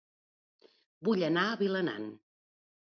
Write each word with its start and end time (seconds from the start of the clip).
Vull 1.09 1.27
anar 1.29 1.45
a 1.53 1.61
Vilanant 1.63 2.13